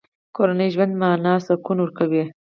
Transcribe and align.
کورنۍ 0.35 0.69
ژوند 0.75 0.93
ته 0.93 0.99
مانا 1.01 1.31
او 1.37 1.41
سکون 1.47 1.77
ورکوي. 1.81 2.23